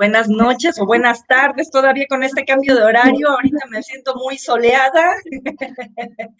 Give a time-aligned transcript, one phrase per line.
[0.00, 3.28] Buenas noches o buenas tardes todavía con este cambio de horario.
[3.28, 5.14] Ahorita me siento muy soleada.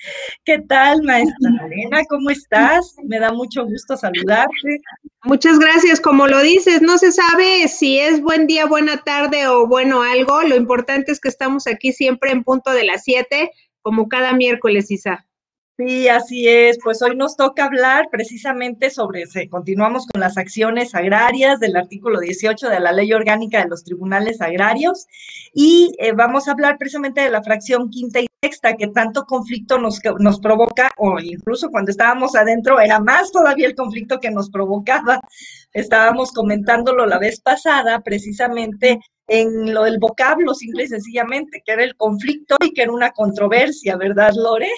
[0.44, 2.02] ¿Qué tal, maestra Elena?
[2.08, 2.96] ¿Cómo estás?
[3.04, 4.80] Me da mucho gusto saludarte.
[5.24, 6.00] Muchas gracias.
[6.00, 10.40] Como lo dices, no se sabe si es buen día, buena tarde o bueno algo.
[10.40, 13.50] Lo importante es que estamos aquí siempre en punto de las 7,
[13.82, 15.26] como cada miércoles, Isa.
[15.80, 16.78] Sí, así es.
[16.84, 22.68] Pues hoy nos toca hablar precisamente sobre, continuamos con las acciones agrarias del artículo 18
[22.68, 25.06] de la Ley Orgánica de los Tribunales Agrarios
[25.54, 29.78] y eh, vamos a hablar precisamente de la fracción quinta y sexta que tanto conflicto
[29.78, 34.50] nos, nos provoca o incluso cuando estábamos adentro era más todavía el conflicto que nos
[34.50, 35.18] provocaba.
[35.72, 41.84] Estábamos comentándolo la vez pasada precisamente en lo del vocablo, simple y sencillamente, que era
[41.84, 44.68] el conflicto y que era una controversia, ¿verdad, Lore?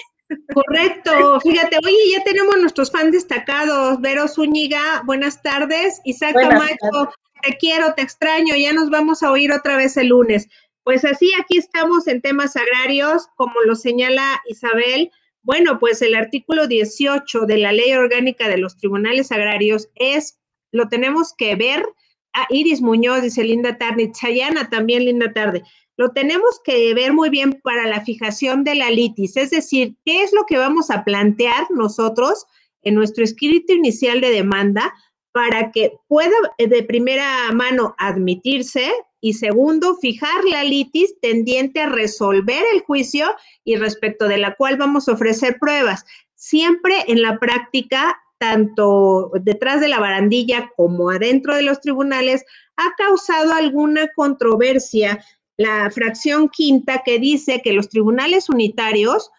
[0.53, 7.57] Correcto, fíjate, oye, ya tenemos nuestros fans destacados, Vero Zúñiga, buenas tardes, Isaac Camacho, te
[7.57, 10.47] quiero, te extraño, ya nos vamos a oír otra vez el lunes.
[10.83, 15.11] Pues así, aquí estamos en temas agrarios, como lo señala Isabel.
[15.41, 20.39] Bueno, pues el artículo 18 de la Ley Orgánica de los Tribunales Agrarios es,
[20.71, 21.85] lo tenemos que ver.
[22.33, 25.63] Ah, Iris Muñoz dice linda tarde, Chayana también linda tarde
[25.97, 30.23] lo tenemos que ver muy bien para la fijación de la litis, es decir, qué
[30.23, 32.45] es lo que vamos a plantear nosotros
[32.81, 34.93] en nuestro escrito inicial de demanda
[35.31, 41.89] para que pueda eh, de primera mano admitirse y segundo, fijar la litis tendiente a
[41.89, 43.33] resolver el juicio
[43.63, 46.05] y respecto de la cual vamos a ofrecer pruebas.
[46.35, 52.43] Siempre en la práctica, tanto detrás de la barandilla como adentro de los tribunales,
[52.75, 55.23] ha causado alguna controversia
[55.57, 59.29] la fracción quinta que dice que los tribunales unitarios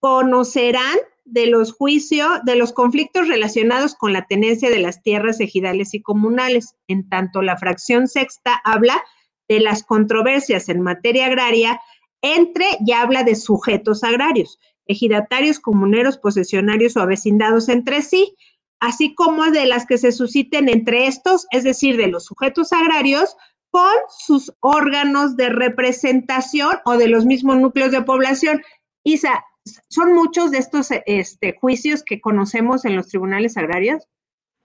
[0.00, 5.94] conocerán de los juicios, de los conflictos relacionados con la tenencia de las tierras ejidales
[5.94, 6.74] y comunales.
[6.86, 9.02] En tanto, la fracción sexta habla
[9.48, 11.80] de las controversias en materia agraria
[12.22, 18.34] entre, ya habla de sujetos agrarios, ejidatarios, comuneros, posesionarios o avecindados entre sí,
[18.80, 23.36] así como de las que se susciten entre estos, es decir, de los sujetos agrarios
[23.74, 28.62] con sus órganos de representación o de los mismos núcleos de población.
[29.02, 29.44] Isa,
[29.88, 34.06] ¿son muchos de estos este, juicios que conocemos en los tribunales agrarios?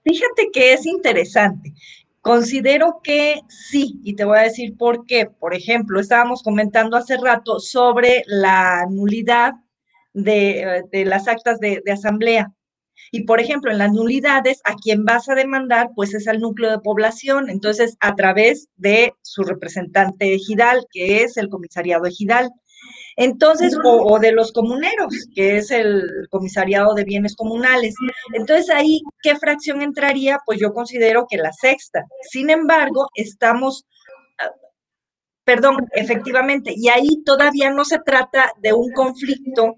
[0.04, 1.74] Fíjate que es interesante.
[2.20, 5.26] Considero que sí, y te voy a decir por qué.
[5.26, 9.54] Por ejemplo, estábamos comentando hace rato sobre la nulidad
[10.12, 12.52] de, las actas de asamblea.
[13.10, 16.70] Y por ejemplo, en las nulidades, a quien vas a demandar, pues es al núcleo
[16.70, 22.50] de población, entonces a través de su representante ejidal, que es el comisariado ejidal.
[23.16, 27.94] Entonces, o, de los comuneros, que es el comisariado de bienes comunales.
[28.32, 30.38] Entonces, ahí, ¿qué fracción entraría?
[30.46, 32.04] Pues yo considero que la sexta.
[32.30, 33.84] Sin embargo, estamos,
[34.38, 34.50] ah,
[35.44, 39.76] perdón, efectivamente, y ahí todavía no se trata de un conflicto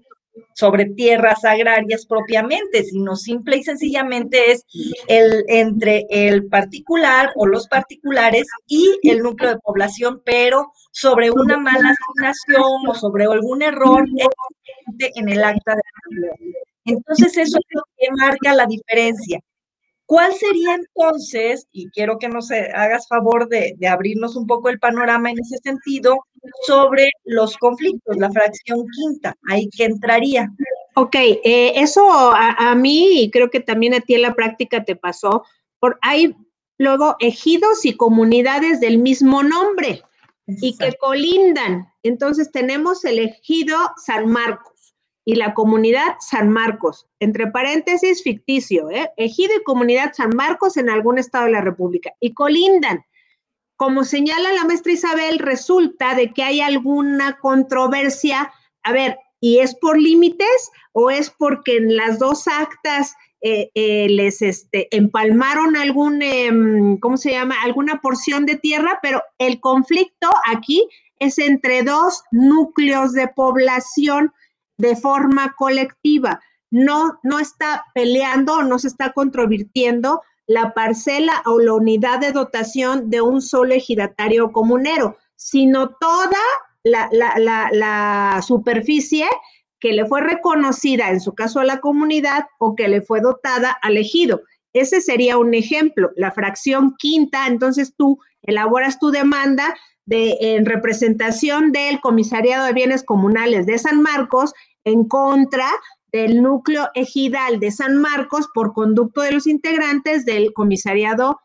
[0.53, 4.65] sobre tierras agrarias propiamente, sino simple y sencillamente es
[5.07, 11.57] el entre el particular o los particulares y el núcleo de población, pero sobre una
[11.57, 14.05] mala asignación o sobre algún error
[14.99, 15.81] en el acta de
[16.85, 19.39] Entonces eso es lo que marca la diferencia.
[20.05, 25.31] ¿Cuál sería entonces, y quiero que nos hagas favor de, abrirnos un poco el panorama
[25.31, 26.25] en ese sentido,
[26.65, 30.49] sobre los conflictos, la fracción quinta, ahí que entraría?
[30.95, 34.95] Ok, eh, eso a, mí y creo que también a ti en la práctica te
[34.95, 35.43] pasó,
[35.79, 36.35] por hay
[36.77, 40.03] luego ejidos y comunidades del mismo nombre
[40.45, 41.87] y que colindan.
[42.03, 44.95] Entonces tenemos el ejido San Marcos
[45.25, 49.11] y la comunidad San Marcos, entre paréntesis ficticio, ¿eh?
[49.17, 53.03] ejido y comunidad San Marcos en algún estado de la República, y colindan.
[53.75, 58.51] Como señala la maestra Isabel, resulta de que hay alguna controversia,
[58.83, 64.07] a ver, ¿y es por límites o es porque en las dos actas eh, eh,
[64.09, 67.55] les este, empalmaron algún, em, ¿cómo se llama?
[67.61, 70.87] Alguna porción de tierra, pero el conflicto aquí
[71.19, 74.31] es entre dos núcleos de población
[74.77, 76.41] de forma colectiva.
[76.71, 83.09] No, no está peleando no se está controvirtiendo la parcela o la unidad de dotación
[83.09, 86.37] de un solo ejidatario comunero, sino toda
[86.83, 89.25] la, la, superficie
[89.79, 93.77] que le fue reconocida, en su caso a la comunidad, o que le fue dotada
[93.81, 94.41] al ejido.
[94.73, 96.11] Ese sería un ejemplo.
[96.15, 99.75] La fracción quinta, entonces tú elaboras tu demanda
[100.05, 104.53] de, en representación del Comisariado de Bienes Comunales de San Marcos
[104.83, 105.67] en contra
[106.13, 111.41] del núcleo ejidal de San Marcos por conducto de los integrantes del comisariado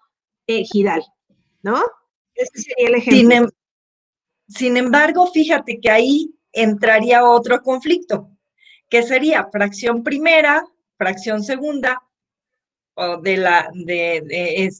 [0.47, 1.03] ejidal,
[1.62, 1.82] ¿no?
[2.35, 3.35] Ese sería el ejemplo.
[3.35, 3.49] Em,
[4.47, 8.31] sin, embargo, fíjate que ahí entraría otro conflicto,
[8.91, 10.62] que sería fracción primera,
[10.99, 12.03] fracción segunda,
[12.94, 14.23] o de la, de,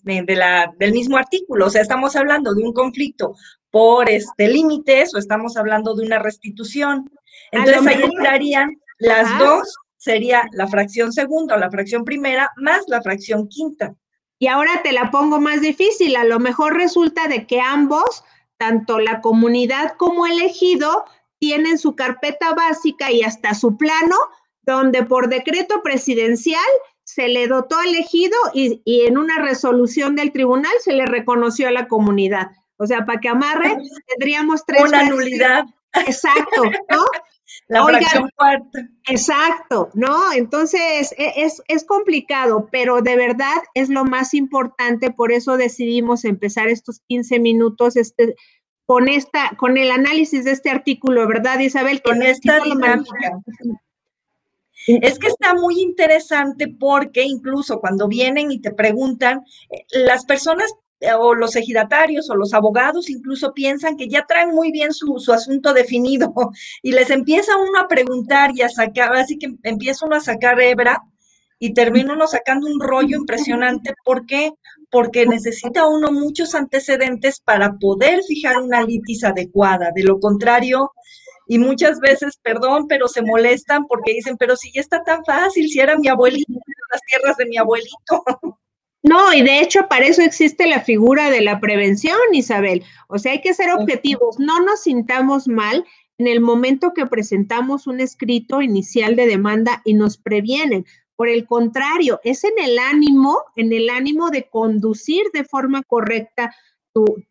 [0.05, 1.67] de, la, del mismo artículo.
[1.67, 3.35] O sea, estamos hablando de un conflicto
[3.71, 7.11] por este límites o estamos hablando de una restitución.
[7.53, 13.03] Entonces ahí entrarían las dos, sería la fracción segunda o la fracción primera más la
[13.03, 13.95] fracción quinta.
[14.39, 16.17] Y ahora te la pongo más difícil.
[16.17, 18.25] A lo mejor resulta de que ambos,
[18.57, 21.05] tanto la comunidad como el ejido,
[21.39, 24.17] tienen su carpeta básica y hasta su plano,
[24.63, 26.61] donde por decreto presidencial
[27.03, 31.69] se le dotó al ejido y, y en una resolución del tribunal se le reconoció
[31.69, 32.51] a la comunidad.
[32.77, 34.83] O sea, para que amarre, tendríamos tres.
[34.83, 35.65] Una nulidad.
[36.07, 37.05] Exacto, ¿no?
[37.69, 38.89] La fracción cuarta.
[39.09, 40.33] Exacto, ¿no?
[40.33, 46.25] Entonces e, es, es, complicado, pero de verdad es lo más importante, por eso decidimos
[46.25, 48.35] empezar estos 15 minutos este,
[48.87, 52.03] con, esta, con el análisis de este artículo, ¿verdad, Isabel?
[52.03, 53.41] con esta dinámica.
[54.87, 60.73] Es que está muy interesante porque incluso cuando vienen y te preguntan, eh, las personas
[61.19, 65.73] o los ejidatarios o los abogados incluso piensan que ya traen muy bien su, asunto
[65.73, 66.33] definido
[66.83, 70.61] y les empieza uno a preguntar y a sacar, así que empieza uno a sacar
[70.61, 71.03] hebra
[71.61, 73.95] y termina uno sacando un rollo impresionante.
[74.05, 74.53] ¿Por qué?
[74.91, 79.91] Porque necesita uno muchos antecedentes para poder fijar una litis adecuada.
[79.93, 80.93] De lo contrario,
[81.49, 85.69] y muchas veces, perdón, pero se molestan porque dicen, pero si ya está tan fácil,
[85.69, 86.53] si era mi abuelito,
[86.93, 88.23] las tierras de mi abuelito.
[89.03, 92.85] No, y de hecho para eso existe la figura de la prevención, Isabel.
[93.09, 94.39] O sea, hay que ser objetivos.
[94.39, 95.85] No nos sintamos mal
[96.19, 100.85] en el momento que presentamos un escrito inicial de demanda y nos previenen.
[101.15, 106.55] Por el contrario, es en el ánimo, en el ánimo de conducir de forma correcta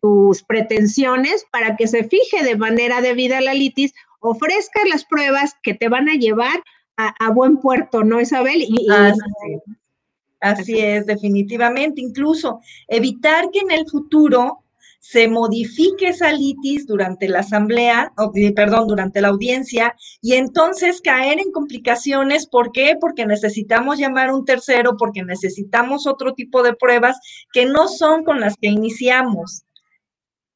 [0.00, 5.74] tus pretensiones para que se fije de manera debida la litis, ofrezcas las pruebas que
[5.74, 6.62] te van a llevar
[6.96, 8.56] a, buen puerto, ¿no, Isabel?
[8.60, 8.88] Y,
[10.40, 12.00] Así es, definitivamente.
[12.00, 14.64] Incluso evitar que en el futuro
[15.00, 21.38] se modifique esa litis durante la asamblea, o, perdón, durante la audiencia, y entonces caer
[21.38, 22.46] en complicaciones.
[22.46, 22.96] ¿Por qué?
[23.00, 27.18] Porque necesitamos llamar un tercero, porque necesitamos otro tipo de pruebas
[27.52, 29.62] que no son con las que iniciamos.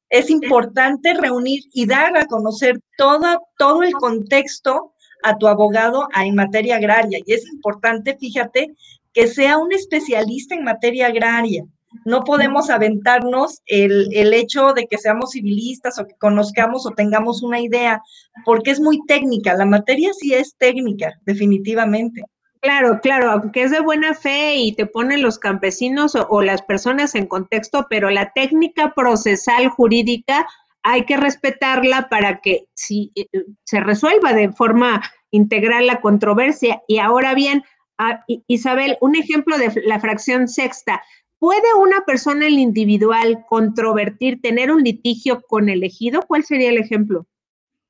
[0.09, 4.93] Es importante reunir y dar a conocer todo, todo el contexto
[5.23, 7.19] a tu abogado en materia agraria.
[7.25, 8.75] Y es importante, fíjate,
[9.13, 11.63] que sea un especialista en materia agraria.
[12.05, 17.43] No podemos aventarnos el, el, hecho de que seamos civilistas o que conozcamos o tengamos
[17.43, 18.01] una idea,
[18.45, 19.53] porque es muy técnica.
[19.53, 22.23] La materia sí es técnica, definitivamente.
[22.61, 26.61] Claro, claro, aunque es de buena fe y te ponen los campesinos o, o las
[26.63, 30.47] personas en contexto, pero la técnica procesal jurídica
[30.83, 33.27] hay que respetarla para que si, eh,
[33.63, 35.01] se resuelva de forma
[35.31, 36.81] integral la controversia.
[36.87, 37.63] Y ahora bien,
[37.97, 41.01] Ah, Isabel, un ejemplo de la fracción sexta.
[41.39, 46.21] ¿Puede una persona en individual controvertir, tener un litigio con el ejido?
[46.25, 47.27] ¿Cuál sería el ejemplo?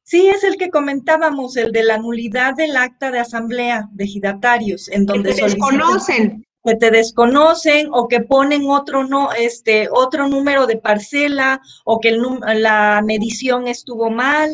[0.04, 4.89] Sí, es el que comentábamos, el de la nulidad del acta de asamblea de ejidatarios,
[4.89, 6.46] en donde que te desconocen.
[6.63, 12.18] Que te desconocen o que ponen otro no, este, otro número de parcela o que
[12.56, 14.50] la medición estuvo mal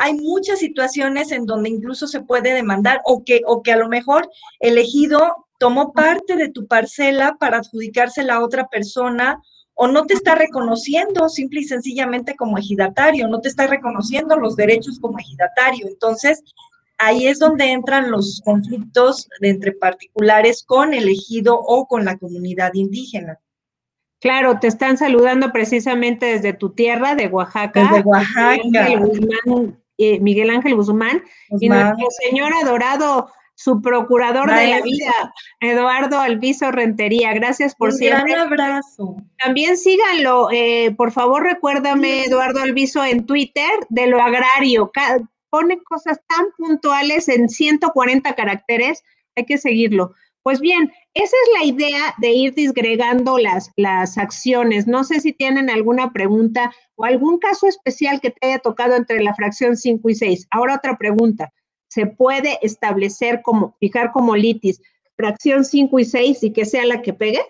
[0.00, 3.86] hay muchas situaciones en donde incluso se puede demandar o que, o que a lo
[3.86, 9.42] mejor el ejido tomó parte de tu parcela para adjudicársela a otra persona
[9.74, 14.56] o no te está reconociendo simple y sencillamente como ejidatario, no te está reconociendo los
[14.56, 15.86] derechos como ejidatario.
[15.86, 16.42] Entonces,
[16.96, 22.72] ahí es donde entran los conflictos entre particulares con el ejido o con la comunidad
[22.72, 23.38] indígena.
[24.18, 27.82] Claro, te están saludando precisamente desde tu tierra de Oaxaca.
[27.82, 28.88] Desde Oaxaca.
[30.02, 31.22] Eh, Miguel Ángel Guzmán,
[31.60, 35.12] y nuestro señor adorado, su procurador de la vida,
[35.60, 37.34] Eduardo Alviso Rentería.
[37.34, 39.16] Gracias por Un gran abrazo.
[39.36, 44.90] También síganlo, eh, por favor recuérdame, Eduardo Alviso, en Twitter de lo agrario.
[45.50, 49.04] Pone cosas tan puntuales en 140 caracteres,
[49.36, 50.14] hay que seguirlo.
[50.42, 54.86] Pues bien, esa es la idea de ir disgregando las, las acciones.
[54.86, 59.22] No sé si tienen alguna pregunta o algún caso especial que te haya tocado entre
[59.22, 60.46] la fracción 5 y 6.
[60.50, 61.52] Ahora otra pregunta.
[61.88, 64.80] ¿Se puede establecer como, fijar como litis
[65.16, 67.40] fracción 5 y 6 y que sea la que pegue?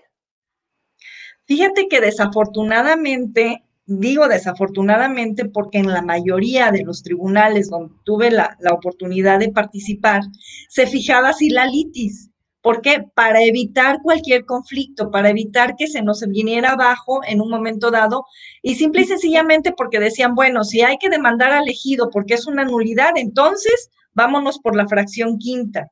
[1.46, 8.56] Fíjate que desafortunadamente digo desafortunadamente porque en la mayoría de los tribunales donde tuve la,
[8.60, 10.22] la oportunidad de participar,
[10.68, 12.30] se fijaba si la litis
[12.62, 13.04] ¿Por qué?
[13.14, 18.26] Para evitar cualquier conflicto, para evitar que se nos viniera abajo en un momento dado
[18.62, 22.46] y simple y sencillamente porque decían, bueno, si hay que demandar al ejido porque es
[22.46, 25.90] una nulidad, entonces vámonos por la fracción quinta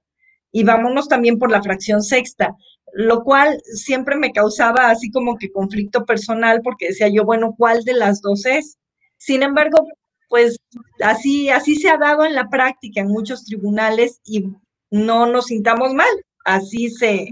[0.53, 2.55] y vámonos también por la fracción sexta,
[2.93, 7.83] lo cual siempre me causaba así como que conflicto personal porque decía yo, bueno, ¿cuál
[7.85, 8.77] de las dos es?
[9.17, 9.87] Sin embargo,
[10.29, 10.59] pues
[11.03, 14.45] así, así se ha dado en la práctica en muchos tribunales y
[14.91, 16.09] no nos sintamos mal
[16.49, 17.29] así se,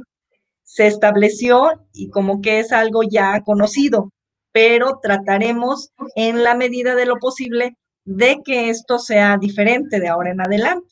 [0.62, 4.10] se estableció y como que es algo ya conocido,
[4.52, 10.30] pero trataremos en la medida de lo posible de que esto sea diferente de ahora
[10.30, 10.88] en adelante.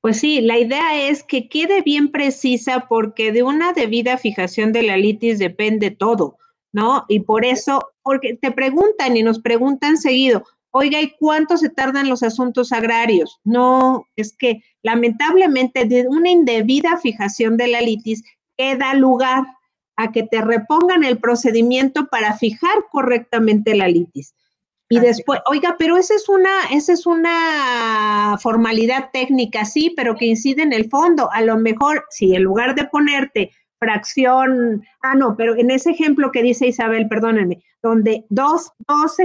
[0.00, 4.82] Pues sí, la idea es que quede bien precisa porque de una debida fijación de
[4.82, 6.38] la litis depende todo,
[6.72, 7.04] ¿no?
[7.08, 12.08] Y por eso, porque te preguntan y nos preguntan seguido, oiga, ¿y cuánto se tardan
[12.08, 13.38] los asuntos agrarios?
[13.44, 18.24] No, es que lamentablemente de una indebida fijación de la litis
[18.56, 19.44] queda lugar
[19.96, 24.34] a que te repongan el procedimiento para fijar correctamente la litis.
[24.88, 30.26] Y después, oiga, pero esa es una, esa es una formalidad técnica, sí, pero que
[30.26, 31.32] incide en el fondo.
[31.32, 33.52] A lo mejor, si en lugar de ponerte
[33.82, 39.16] fracción, ah, no, pero en ese ejemplo que dice Isabel, perdónenme, donde dos, dos,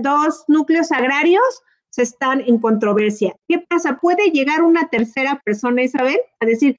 [0.00, 1.44] dos núcleos agrarios
[1.90, 3.36] se están en controversia.
[3.46, 3.98] ¿Qué pasa?
[4.00, 6.78] ¿Puede llegar una tercera persona, Isabel, a decir,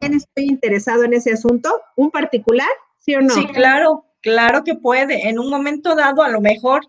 [0.00, 1.70] ¿quién estoy interesado en ese asunto?
[1.94, 2.68] ¿Un particular?
[2.98, 3.32] ¿Sí o no?
[3.32, 5.28] Sí, claro, claro que puede.
[5.28, 6.80] En un momento dado, a lo mejor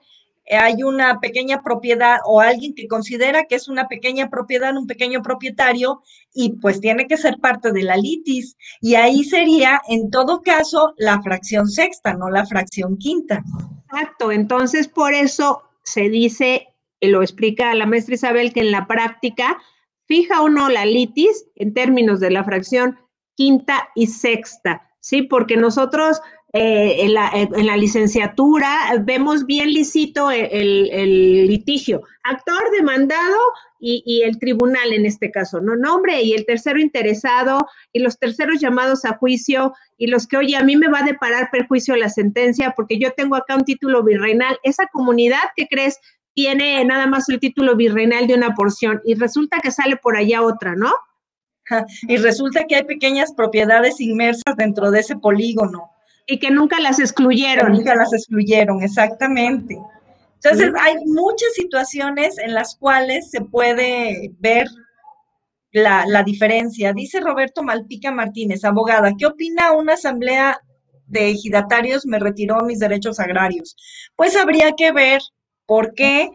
[0.49, 5.21] hay una pequeña propiedad o alguien que considera que es una pequeña propiedad, un pequeño
[5.21, 6.01] propietario,
[6.33, 8.57] y pues tiene que ser parte de la litis.
[8.81, 13.43] Y ahí sería, en todo caso, la fracción sexta, no la fracción quinta.
[13.85, 16.67] Exacto, entonces por eso se dice,
[16.99, 19.57] y lo explica la maestra Isabel, que en la práctica
[20.05, 22.97] fija uno la litis en términos de la fracción
[23.35, 25.23] quinta y sexta, ¿sí?
[25.23, 26.21] Porque nosotros
[26.53, 33.37] eh, en, la, licenciatura vemos bien lícito el, litigio, actor demandado
[33.79, 35.77] y, el tribunal en este caso, ¿no?
[35.77, 40.57] Nombre y el tercero interesado y los terceros llamados a juicio y los que, oye,
[40.57, 44.03] a mí me va a deparar perjuicio la sentencia porque yo tengo acá un título
[44.03, 44.59] virreinal.
[44.63, 45.99] Esa comunidad, ¿qué crees?
[46.33, 50.41] Tiene nada más el título virreinal de una porción y resulta que sale por allá
[50.41, 50.91] otra, ¿no?
[52.09, 55.89] Y resulta que hay pequeñas propiedades inmersas dentro de ese polígono.
[56.27, 57.73] Y que nunca las excluyeron.
[57.73, 59.77] nunca las excluyeron, exactamente.
[60.43, 64.67] Entonces, hay muchas situaciones en las cuales se puede ver
[65.71, 66.93] la, la, diferencia.
[66.93, 70.59] Dice Roberto Malpica Martínez, abogada, ¿qué opina una asamblea
[71.05, 73.75] de ejidatarios me retiró mis derechos agrarios?
[74.15, 75.21] Pues habría que ver
[75.65, 76.29] por qué,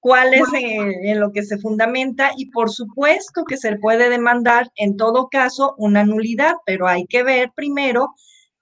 [0.00, 4.96] cuál es en lo que se fundamenta y por supuesto que se puede demandar en
[4.96, 8.08] todo caso una nulidad, pero hay que ver primero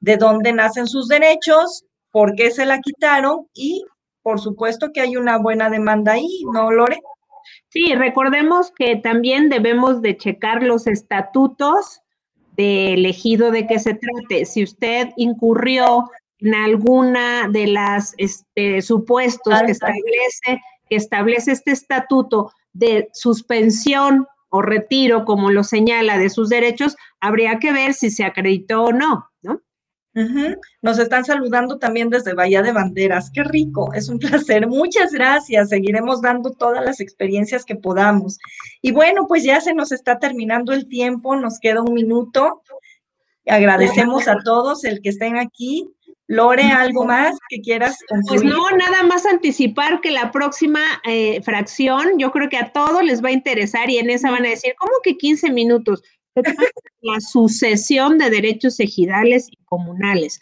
[0.01, 3.85] de dónde nacen sus derechos, por qué se la quitaron y
[4.23, 7.01] por supuesto que hay una buena demanda ahí, ¿no, Lore?
[7.69, 12.01] Sí, recordemos que también debemos de checar los estatutos
[12.57, 14.45] de elegido de qué se trate.
[14.45, 22.53] Si usted incurrió en alguna de las este, supuestos que establece, que establece este estatuto
[22.73, 28.25] de suspensión o retiro, como lo señala, de sus derechos, habría que ver si se
[28.25, 29.61] acreditó o no, ¿no?
[30.83, 33.31] Nos están saludando también desde Bahía de Banderas.
[33.31, 34.67] Qué rico, es un placer.
[34.67, 35.69] Muchas gracias.
[35.69, 38.39] Seguiremos dando todas las experiencias que podamos.
[38.83, 42.63] Y bueno, pues ya se nos está terminando el tiempo, nos queda un minuto.
[43.47, 45.89] Agradecemos a todos el que estén aquí.
[46.31, 47.97] Lore, ¿algo más que quieras
[48.29, 53.03] Pues no, nada más anticipar que la próxima eh, fracción, yo creo que a todos
[53.03, 56.03] les va a interesar y en esa van a decir, ¿cómo que 15 minutos?
[57.01, 60.41] La sucesión de derechos ejidales y comunales.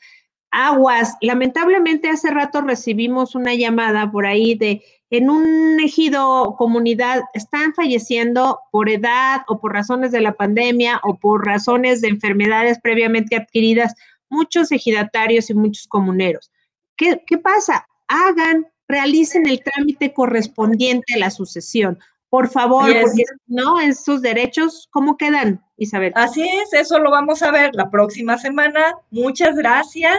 [0.51, 7.75] Aguas, lamentablemente hace rato recibimos una llamada por ahí de en un ejido comunidad están
[7.75, 13.37] falleciendo por edad o por razones de la pandemia o por razones de enfermedades previamente
[13.37, 13.95] adquiridas
[14.29, 16.51] muchos ejidatarios y muchos comuneros.
[16.97, 17.87] ¿Qué, qué pasa?
[18.09, 21.99] Hagan, realicen el trámite correspondiente a la sucesión.
[22.29, 26.13] Por favor, porque no, esos derechos, ¿cómo quedan, Isabel?
[26.17, 28.99] Así es, eso lo vamos a ver la próxima semana.
[29.11, 30.19] Muchas gracias.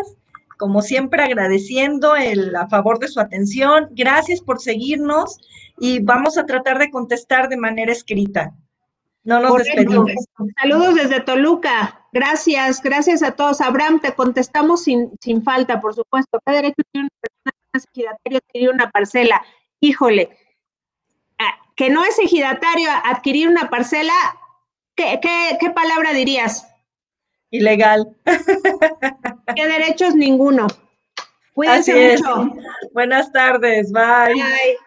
[0.57, 3.89] Como siempre, agradeciendo el a favor de su atención.
[3.91, 5.37] Gracias por seguirnos
[5.79, 8.53] y vamos a tratar de contestar de manera escrita.
[9.23, 10.11] No nos despedimos.
[10.59, 12.07] Saludos desde Toluca.
[12.13, 13.59] Gracias, gracias a todos.
[13.61, 16.39] Abraham, te contestamos sin, sin falta, por supuesto.
[16.45, 17.57] ¿Qué derecho tiene una persona
[18.37, 19.41] adquirir una parcela.
[19.79, 20.29] Híjole,
[21.77, 24.13] que no es ejidatario adquirir una parcela,
[24.95, 26.67] ¿qué, qué palabra dirías?
[27.51, 28.13] Ilegal.
[29.55, 30.15] ¿Qué derechos?
[30.15, 30.67] Ninguno.
[31.53, 32.53] Cuídense mucho.
[32.93, 33.91] Buenas tardes.
[33.91, 34.33] Bye.
[34.33, 34.77] Bye.